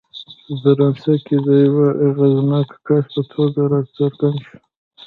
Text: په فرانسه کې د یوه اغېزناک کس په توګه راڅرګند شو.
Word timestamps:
په 0.43 0.53
فرانسه 0.61 1.13
کې 1.25 1.37
د 1.47 1.49
یوه 1.67 1.87
اغېزناک 2.07 2.69
کس 2.85 3.05
په 3.13 3.21
توګه 3.33 3.61
راڅرګند 3.71 4.37
شو. 4.45 4.57